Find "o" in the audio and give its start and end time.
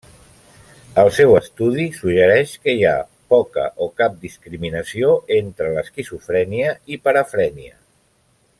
3.87-3.89